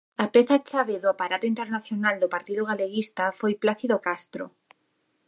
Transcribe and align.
A 0.23 0.25
peza 0.33 0.57
chave 0.69 0.95
do 1.03 1.07
aparato 1.13 1.45
internacional 1.53 2.15
do 2.19 2.31
Partido 2.35 2.63
Galeguista 2.69 3.25
foi 3.39 3.53
Plácido 3.63 3.97
Castro. 4.07 4.45